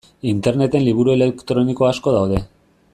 Interneten 0.29 0.83
liburu 0.87 1.13
elektroniko 1.17 1.89
asko 1.91 2.17
daude. 2.21 2.45